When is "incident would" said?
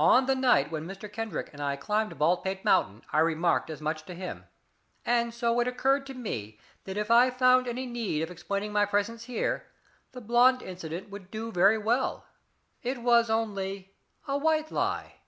10.62-11.30